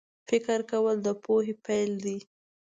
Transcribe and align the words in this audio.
فکر 0.29 0.59
کول 0.71 0.95
د 1.05 1.07
پوهې 1.23 1.53
پیل 1.65 1.91
دی 2.05 2.17